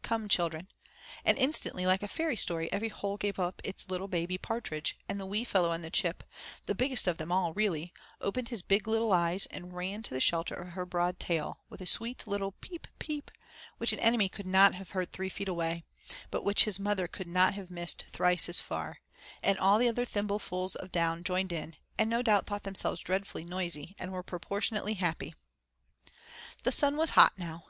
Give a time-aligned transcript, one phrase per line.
[0.00, 0.68] (Come, children)
[1.22, 5.20] and instantly like a fairy story, every hole gave up its little baby partridge, and
[5.20, 6.24] the wee fellow on the chip,
[6.64, 10.18] the biggest of them all really, opened his big little eyes and ran to the
[10.18, 13.30] shelter of her broad tail, with a sweet little 'peep peep'
[13.76, 15.84] which an enemy could not have heard three feet away,
[16.30, 19.02] but which his mother could not have missed thrice as far,
[19.42, 23.44] and all the other thimblefuls of down joined in, and no doubt thought themselves dreadfully
[23.44, 25.34] noisy, and were proportionately happy.
[26.62, 27.64] The sun was hot now.